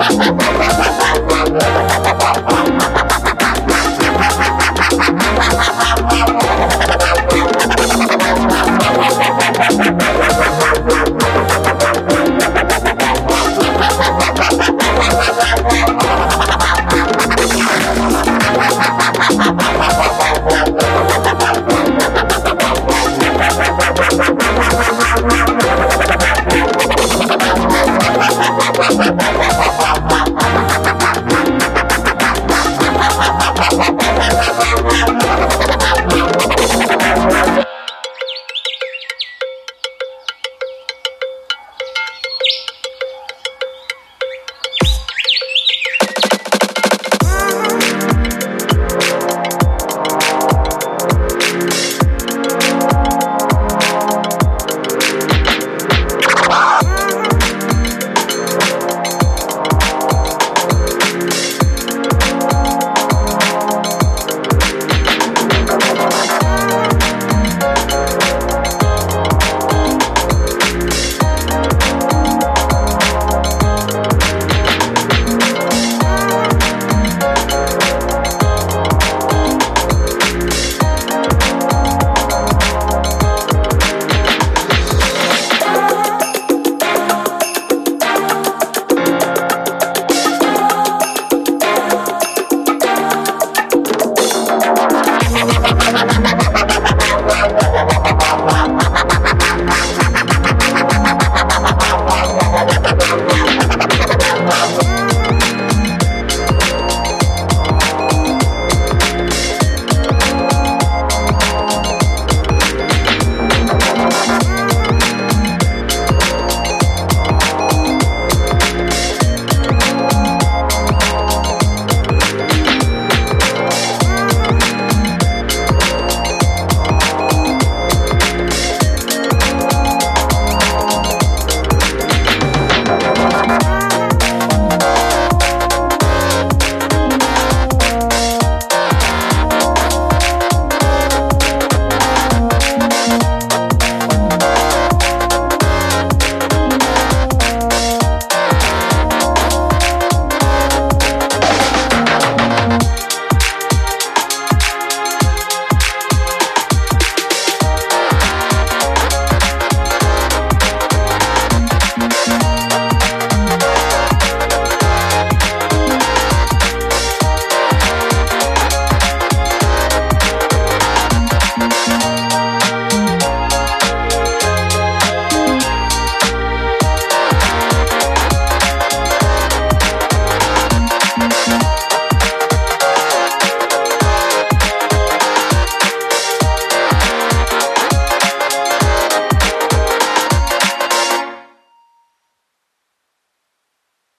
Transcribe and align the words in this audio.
Gracias. 0.00 0.96